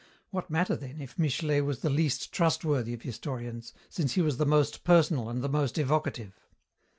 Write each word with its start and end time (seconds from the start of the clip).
What 0.31 0.49
matter, 0.49 0.75
then, 0.75 0.99
if 0.99 1.19
Michelet 1.19 1.63
was 1.63 1.81
the 1.81 1.89
least 1.91 2.31
trustworthy 2.31 2.95
of 2.95 3.03
historians 3.03 3.71
since 3.87 4.13
he 4.13 4.21
was 4.23 4.37
the 4.37 4.47
most 4.47 4.83
personal 4.83 5.29
and 5.29 5.43
the 5.43 5.47
most 5.47 5.77
evocative? 5.77 6.33